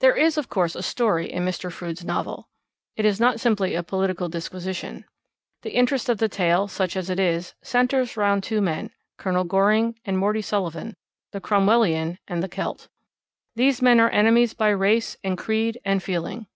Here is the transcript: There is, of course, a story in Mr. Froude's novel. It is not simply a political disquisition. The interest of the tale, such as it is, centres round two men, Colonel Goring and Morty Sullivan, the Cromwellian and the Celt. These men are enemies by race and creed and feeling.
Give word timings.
There 0.00 0.16
is, 0.16 0.36
of 0.36 0.48
course, 0.48 0.74
a 0.74 0.82
story 0.82 1.30
in 1.30 1.44
Mr. 1.44 1.70
Froude's 1.70 2.04
novel. 2.04 2.48
It 2.96 3.04
is 3.04 3.20
not 3.20 3.38
simply 3.38 3.72
a 3.76 3.84
political 3.84 4.28
disquisition. 4.28 5.04
The 5.62 5.76
interest 5.76 6.08
of 6.08 6.18
the 6.18 6.28
tale, 6.28 6.66
such 6.66 6.96
as 6.96 7.08
it 7.08 7.20
is, 7.20 7.54
centres 7.62 8.16
round 8.16 8.42
two 8.42 8.60
men, 8.60 8.90
Colonel 9.16 9.44
Goring 9.44 9.96
and 10.04 10.18
Morty 10.18 10.42
Sullivan, 10.42 10.96
the 11.30 11.40
Cromwellian 11.40 12.18
and 12.26 12.42
the 12.42 12.48
Celt. 12.48 12.88
These 13.54 13.80
men 13.80 14.00
are 14.00 14.10
enemies 14.10 14.54
by 14.54 14.70
race 14.70 15.16
and 15.22 15.38
creed 15.38 15.78
and 15.84 16.02
feeling. 16.02 16.48